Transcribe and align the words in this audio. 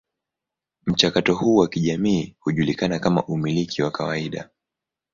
Mchakato 0.85 1.33
huu 1.35 1.55
wa 1.55 1.67
kijamii 1.67 2.35
hujulikana 2.39 2.99
kama 2.99 3.23
umiliki 3.25 3.81
wa 3.83 3.91
kawaida. 3.91 4.49